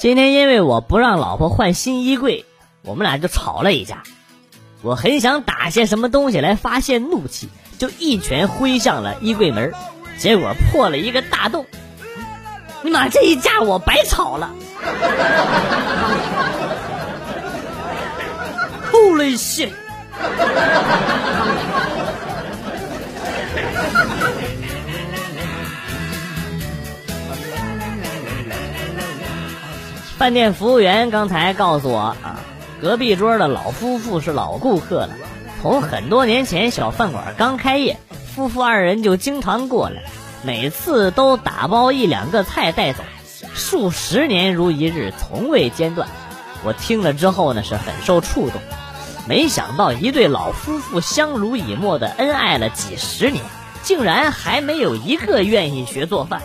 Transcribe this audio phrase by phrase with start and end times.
[0.00, 2.46] 今天因为我不让老婆换新衣柜，
[2.80, 4.02] 我们俩就吵了一架。
[4.80, 9.74] 我很想打些什么东西来发泄怒气，就一拳挥向了衣柜门，
[10.16, 11.66] 结果破了一个大洞。
[12.80, 14.50] 你妈，这一架我白吵了。
[18.90, 19.72] Holy shit！
[30.20, 32.40] 饭店服务员刚才告诉我啊，
[32.82, 35.14] 隔壁桌的老夫妇是老顾客了。
[35.62, 37.98] 从很多年前小饭馆刚开业，
[38.34, 40.02] 夫妇二人就经常过来，
[40.42, 43.02] 每次都打包一两个菜带走，
[43.54, 46.06] 数十年如一日，从未间断。
[46.64, 48.60] 我听了之后呢，是很受触动。
[49.26, 53.42] 没想到一对老夫妇相濡以沫的恩爱了几十年，
[53.82, 56.42] 竟然还没有一个愿意学做饭。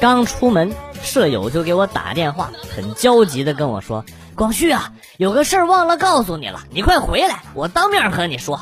[0.00, 4.02] 刚出门，舍友就给我打电话，很焦急的跟我说
[4.34, 8.60] ：“广旭啊，有个事儿忘了告诉你了，你快回来，我当面和你说。”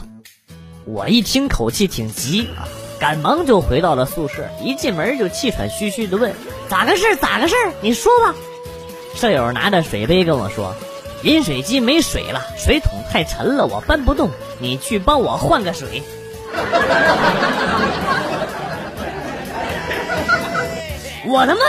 [0.84, 2.66] 我一听口气挺急啊，
[2.98, 6.34] 赶忙就回到了宿舍，一进门就气喘吁吁的问
[6.68, 7.14] ：“咋个事？
[7.14, 7.54] 咋个事？
[7.82, 8.34] 你说吧。”
[9.14, 10.74] 舍友拿着水杯跟我说
[11.22, 16.02] ：“饮水机没水了，水桶太沉了，我搬不动，你去帮我换个水。”
[21.28, 21.60] 我他妈！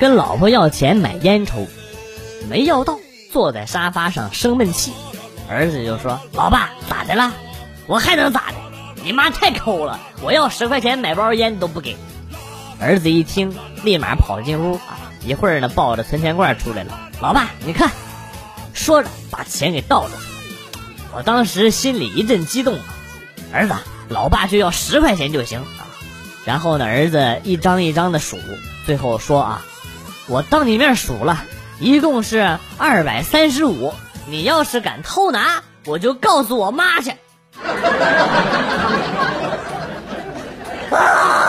[0.00, 1.66] 跟老婆要钱买烟抽，
[2.48, 2.98] 没要到，
[3.30, 4.92] 坐在沙发上生闷气。
[5.48, 7.30] 儿子就说：“老爸咋的了？
[7.86, 8.54] 我还能咋的？
[9.04, 11.96] 你妈太抠了，我要十块钱买包烟都不给。”
[12.80, 14.80] 儿子一听，立马跑进屋，
[15.24, 16.98] 一会儿呢抱着存钱罐出来了。
[17.20, 17.90] 老爸，你看，
[18.72, 20.14] 说着把钱给倒出。
[21.14, 22.78] 我当时心里一阵激动，
[23.52, 23.74] 儿子，
[24.08, 25.62] 老爸就要十块钱就行。
[26.46, 28.38] 然后呢，儿子一张一张的数，
[28.86, 29.62] 最后说啊。
[30.28, 31.44] 我当你面数了，
[31.80, 33.92] 一共是二百三十五。
[34.26, 37.12] 你要是敢偷拿，我就告诉我妈去。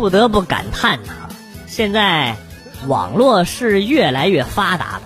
[0.00, 1.12] 不得不感叹呐，
[1.66, 2.34] 现在
[2.86, 5.02] 网络是越来越发达了。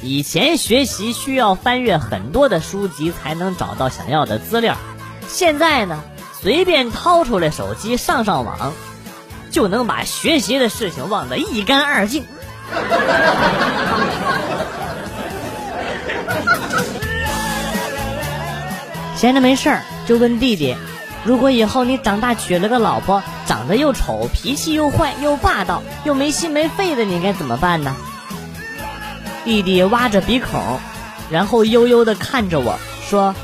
[0.00, 4.74] 以前学习需要翻阅很多的书籍才能找到想要的资料，
[5.28, 8.72] 现在呢，随便掏出来手机上上网，
[9.50, 12.24] 就能把学习的事情忘得一干二净。
[19.14, 20.74] 闲着没事儿就问弟弟
[21.24, 27.94] ：“如果以后你长大娶了个老婆，长得又丑、脾气又坏、又霸道、又没心没肺的，你该怎么办呢？”
[29.44, 30.78] 弟弟挖着鼻孔，
[31.30, 32.78] 然后悠悠的看着我
[33.08, 33.34] 说：“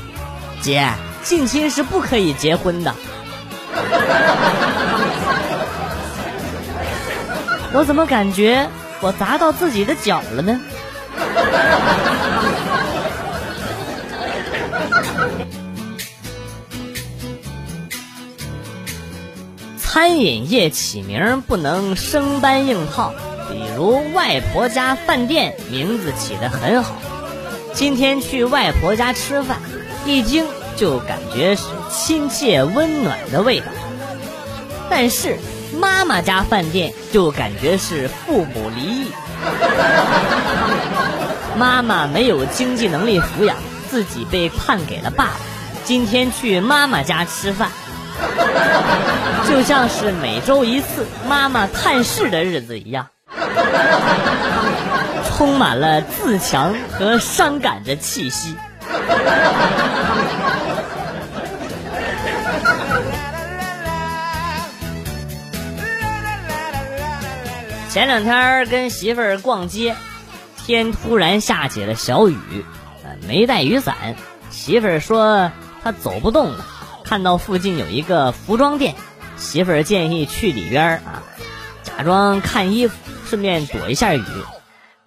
[0.61, 0.89] 姐，
[1.23, 2.93] 近亲是不可以结婚的。”
[7.71, 8.67] 我怎么感觉
[8.99, 10.59] 我砸到自己的脚了呢？
[19.91, 23.11] 餐饮业起名不能生搬硬套。
[23.49, 26.93] 比如外婆家饭店名字起得很好，
[27.73, 29.57] 今天去外婆家吃饭，
[30.05, 30.45] 一听
[30.75, 33.65] 就感觉是亲切温暖的味道。
[34.91, 35.39] 但是
[35.75, 39.07] 妈妈家饭店就感觉是父母离异，
[41.57, 43.57] 妈妈没有经济能力抚养，
[43.89, 45.31] 自己被判给了爸爸。
[45.83, 47.71] 今天去妈妈家吃饭，
[49.47, 53.07] 就像是每周一次妈妈探视的日子一样。
[55.35, 58.55] 充满了自强和伤感的气息。
[67.89, 69.95] 前两天跟媳妇儿逛街，
[70.57, 72.37] 天突然下起了小雨，
[73.27, 73.95] 没带雨伞。
[74.51, 75.51] 媳妇儿说
[75.83, 76.65] 她走不动了，
[77.09, 78.93] 看到附近有一个服装店，
[79.35, 81.23] 媳妇儿建议去里边儿啊，
[81.81, 82.93] 假装看衣服。
[83.25, 84.23] 顺便躲一下雨，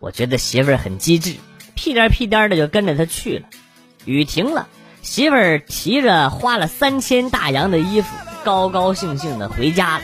[0.00, 1.36] 我觉得媳妇儿很机智，
[1.76, 3.44] 屁颠屁颠的就跟着他去了。
[4.04, 4.66] 雨停了，
[5.00, 8.08] 媳妇儿提着花了三千大洋的衣服，
[8.42, 10.02] 高高兴兴的回家了。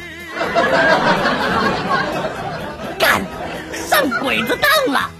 [2.96, 3.26] 干，
[3.72, 5.10] 上鬼子当了！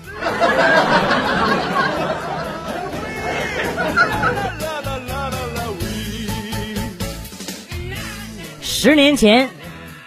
[8.81, 9.51] 十年前，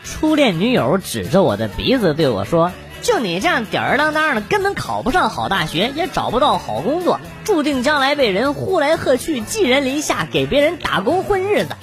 [0.01, 2.71] 初恋女友指着我的鼻子对我说
[3.03, 11.75] ：“就你这样吊儿郎当的，根本考不上好大学，也找不到好工作，注定将来被人呼来喝去，寄人篱下，给别人打工混日子。”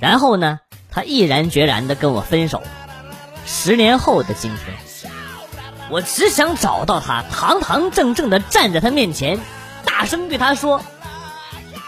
[0.00, 0.60] 然后呢，
[0.90, 2.62] 他毅然决然的跟我分手。
[3.44, 5.12] 十年后的今天，
[5.90, 9.38] 我只想找到他，堂堂正正的站在他面前，
[9.84, 10.80] 大声对他说：“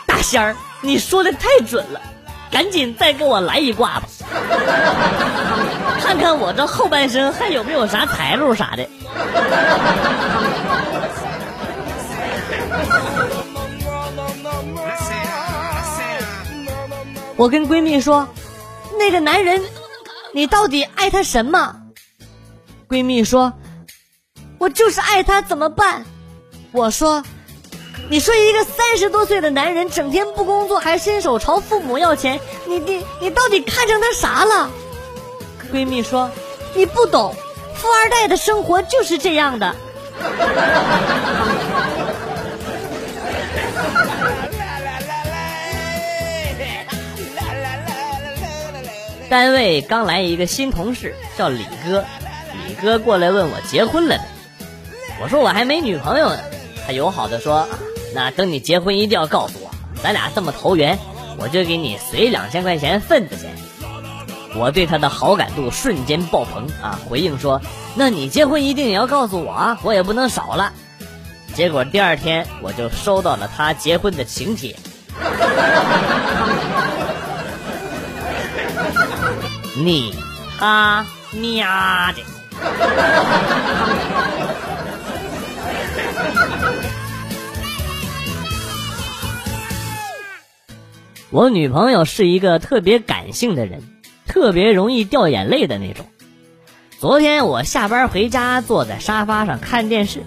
[0.05, 2.03] 大仙儿，你说的太准了，
[2.51, 4.07] 赶紧再给我来一卦吧，
[6.01, 8.89] 看看我这后半生还有没有啥财路啥的。”
[17.37, 18.27] 我跟闺蜜说
[18.99, 19.63] ：“那个男人，
[20.33, 21.73] 你到底爱他什么？”
[22.91, 23.53] 闺蜜说
[24.59, 26.05] ：“我就是爱他，怎么办？”
[26.73, 27.23] 我说
[28.11, 34.71] ：“你说一个三十多岁的男人整天不工作，还伸手朝父母要钱，你你你到底看上他啥了？”
[35.73, 36.31] 闺蜜说
[36.75, 37.35] ：“你不懂，
[37.75, 39.77] 富二代的生活就是这样的。
[49.29, 52.03] ”单位刚来一个新同事，叫李哥。
[52.67, 54.23] 李哥过来问我结婚了没，
[55.23, 56.39] 我说我还没女朋友呢。
[56.87, 57.69] 他友好的说
[58.19, 59.71] ：“那等你结婚一定要告诉我，
[60.03, 60.99] 咱俩这么投缘，
[61.39, 63.49] 我就给你随两千块钱份子钱。”
[64.59, 66.99] 我对他的好感度瞬间爆棚啊！
[67.09, 67.63] 回应说
[67.95, 70.73] ：“那你结婚一定也要告诉我啊，我也不能少了。”
[71.55, 74.75] 结果第二天我就收到了他结婚的请帖。
[79.77, 80.13] 你
[80.59, 81.69] 他喵
[82.17, 82.25] 的！
[91.31, 93.83] 我女朋友是一个特别感性的人，
[94.27, 96.07] 特别容易掉眼泪的那种。
[96.99, 100.23] 昨天我下班回家，坐在沙发上看电视，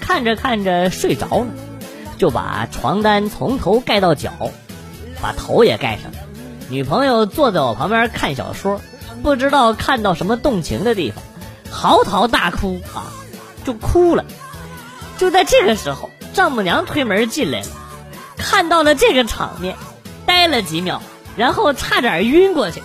[0.00, 1.46] 看着看着睡着了，
[2.18, 4.50] 就把床单从头盖到脚，
[5.20, 6.10] 把头也盖上。
[6.68, 8.80] 女朋友坐在我旁边看小说，
[9.22, 11.22] 不知道看到什么动情的地方，
[11.70, 13.12] 嚎啕大哭啊，
[13.64, 14.24] 就哭了。
[15.18, 17.66] 就在这个时候，丈母娘推门进来了，
[18.36, 19.76] 看到了这个场面，
[20.42, 21.00] 呆了几秒，
[21.36, 22.82] 然后差点晕过去。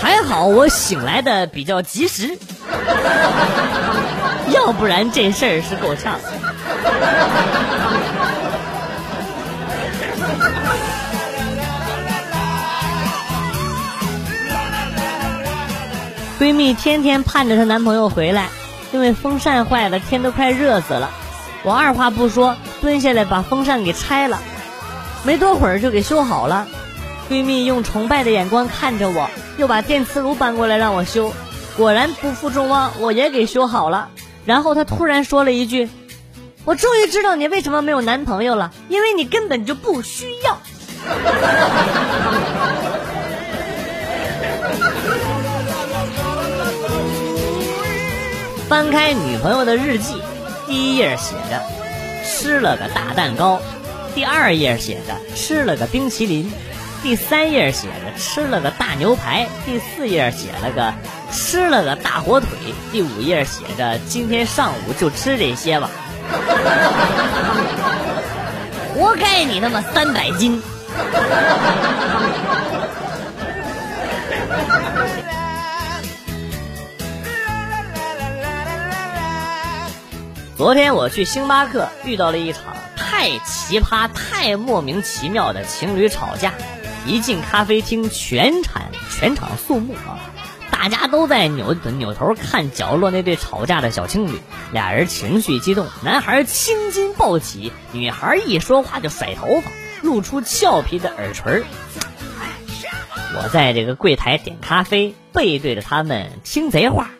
[0.00, 2.36] 还好我醒来的比较及时，
[4.52, 6.18] 要不然这事儿是够呛。
[16.40, 18.48] 闺蜜天天盼着她男朋友回来，
[18.90, 21.08] 因为风扇坏了，天都快热死了。
[21.62, 24.38] 我二话不说，蹲下来把风扇给拆了，
[25.24, 26.66] 没多会儿就给修好了。
[27.28, 31.32] 闺蜜用崇拜的眼光看着我，又把电磁炉搬过来让我修，
[31.76, 34.08] 果然不负众望，我也给修好了。
[34.46, 35.90] 然后她突然说了一句
[36.64, 40.58] ：“我终于知道你为什么没有男朋友了，因为你根本就不需要。
[48.68, 50.22] ”翻开女朋友的日记，
[50.66, 51.62] 第一页写着
[52.40, 53.60] 吃了个大蛋糕，
[54.14, 56.48] 第二页写着吃了个冰淇淋，
[57.02, 60.94] 第三页写着吃了个大牛排，第四页写了个
[61.32, 62.48] 吃了个大火腿，
[62.92, 65.90] 第五页写着今天上午就吃这些吧。
[68.94, 70.62] 活该你他妈三百斤！
[80.58, 86.52] 昨天我去星巴克，遇到了一场太奇葩、太莫名其妙的情侣吵架。
[87.06, 90.18] 一进咖啡厅，全场全场肃穆啊！
[90.72, 94.40] 大家都在扭扭头看角落那对吵架的小情侣。
[94.72, 99.70] 俩人情绪激动，男孩青筋暴起，女孩一说话就甩头发，
[100.02, 101.62] 露出俏皮的耳垂。
[103.40, 107.10] 我在这个柜台点咖啡，背对着他们听贼话，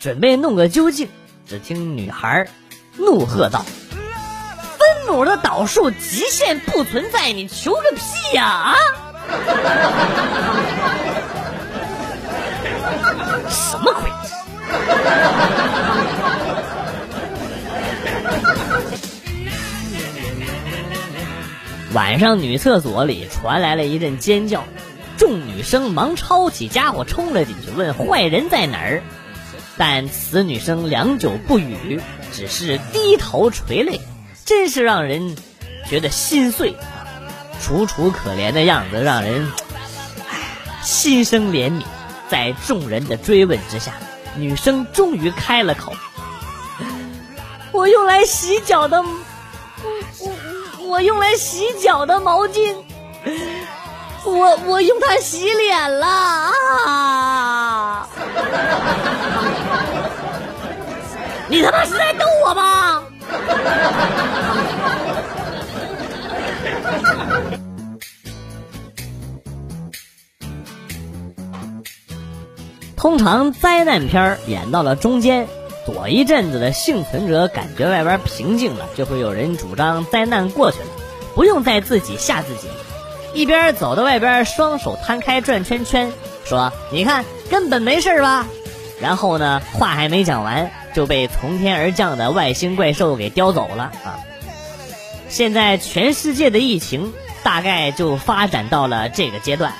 [0.00, 1.08] 准备弄个究竟。
[1.48, 2.46] 只听女孩
[2.98, 3.64] 怒喝道
[4.76, 8.02] ：“分母的导数极限不存在，你求个屁
[8.36, 8.44] 呀！
[8.44, 8.76] 啊！
[13.48, 14.10] 什么鬼？”
[21.94, 24.64] 晚上，女厕所里传来了一阵尖叫，
[25.16, 29.02] 众女生忙抄起家伙冲了进去，问坏人在哪儿。
[29.78, 34.00] 但此女生良久不语，只是低头垂泪，
[34.44, 35.36] 真是让人
[35.88, 37.06] 觉得心碎啊！
[37.62, 39.50] 楚楚可怜的样子让人
[40.82, 41.84] 心生怜悯。
[42.28, 43.92] 在众人的追问之下，
[44.36, 45.94] 女生终于开了口
[47.72, 49.08] ：“我用来洗脚的，我
[50.20, 52.74] 我我用来洗脚的毛巾，
[54.24, 57.27] 我我用它洗脸了啊！
[61.48, 63.02] 你他妈是在逗我吗？”
[72.96, 75.46] 通常灾难片演到了中间，
[75.86, 80.86] 躲一阵子的幸存者感觉外边平静了，就会有人主张灾难过去了，
[81.34, 82.68] 不用再自己吓自己。
[83.34, 86.12] 一边走到外边，双手摊开转圈圈，
[86.44, 88.46] 说：“你看，根本没事吧？”
[89.00, 94.18] 然后呢，话还没讲完，就被从天而降的外星怪兽给叼走了啊！
[95.28, 97.12] 现在全世界的疫情
[97.44, 99.72] 大概就发展到了这个阶段。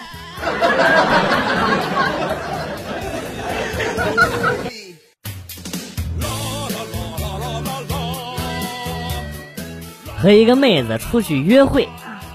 [10.22, 11.88] 和一个妹子出去约会，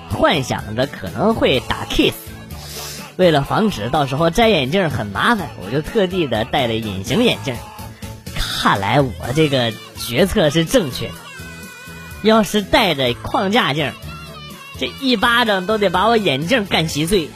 [0.09, 2.15] 幻想着可能会打 kiss，
[3.15, 7.55] 为了防止到时候摘眼镜很麻烦，我就特地的戴了隐形眼镜。
[8.63, 11.13] 看来我这个决策是正确的，
[12.21, 13.91] 要是戴着框架镜，
[14.79, 17.29] 这一巴掌都得把我眼镜干稀碎。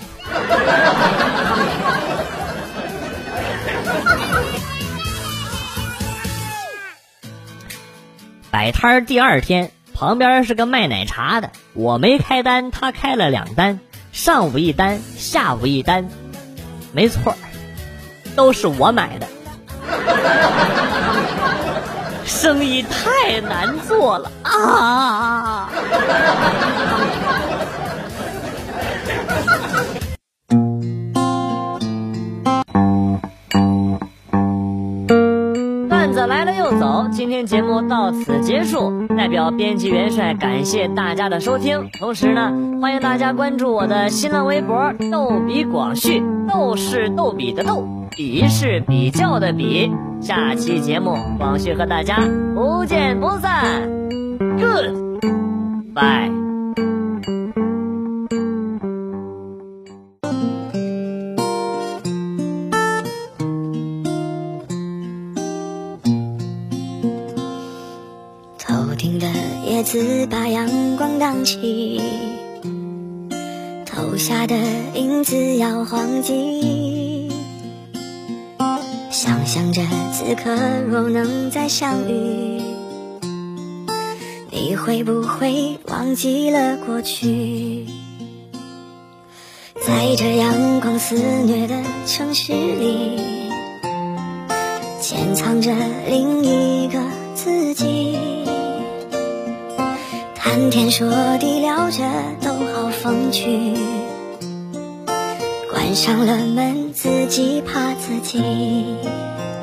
[8.50, 9.72] 摆摊儿第二天。
[9.94, 13.80] 旁边是个卖奶茶的，我没开单，他开了两单，
[14.14, 16.08] 上午一单，下午一单，
[16.94, 17.36] 没错，
[18.36, 19.28] 都是我买的，
[22.28, 25.70] 生意太难做了啊！
[35.88, 39.08] 段子来了又走，今天节目到此结束。
[39.18, 49.92] 代表编辑元帅感谢大家的收听，同时呢，欢迎大家关注我的新浪微博“逗比广旭”，逗是逗比的逗，比是比较的比。
[50.20, 52.18] 下期节目，广旭和大家
[52.56, 53.88] 不见不散。
[54.58, 56.32] Good，bye。
[68.98, 69.28] 听的
[69.68, 72.02] 叶子把阳光荡起，
[73.86, 74.56] 投下的
[74.96, 76.77] 影子摇晃起。
[79.48, 80.54] 想着此刻
[80.90, 82.62] 若能再相遇，
[84.52, 87.86] 你会不会忘记了过去？
[89.86, 91.76] 在这阳光肆虐的
[92.06, 93.22] 城市里，
[95.00, 95.74] 潜藏着
[96.10, 97.00] 另一个
[97.34, 98.20] 自己。
[100.36, 102.04] 谈天说地聊着
[102.42, 103.74] 都好风趣，
[105.72, 108.44] 关上了门自己怕自己。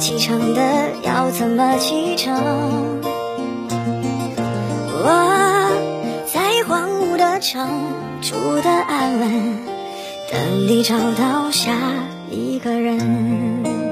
[0.00, 0.62] 启程的
[1.02, 2.34] 要怎么启程？
[5.02, 5.70] 我
[6.32, 7.68] 在荒芜的城
[8.22, 9.58] 住的安稳，
[10.32, 11.72] 等你找到下
[12.30, 13.89] 一个人。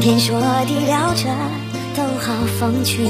[0.00, 1.28] 天说地聊着
[1.96, 3.02] 都好风趣，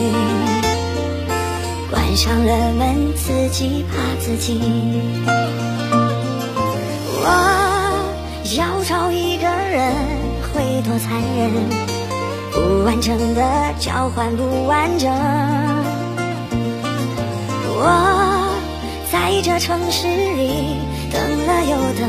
[1.90, 4.60] 关上了门自己怕自己。
[7.22, 7.28] 我
[8.56, 9.92] 要找一个人
[10.52, 11.50] 会多残忍，
[12.52, 13.42] 不完整的
[13.78, 15.10] 交换不完整。
[17.78, 18.48] 我
[19.10, 20.76] 在这城市里
[21.12, 22.08] 等了又等，